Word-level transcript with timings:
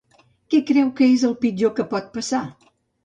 Què 0.53 0.61
creu 0.69 0.89
que 1.01 1.05
és 1.17 1.25
el 1.31 1.37
pitjor 1.43 1.75
que 1.81 1.89
pot 1.95 2.09
passar? 2.17 2.45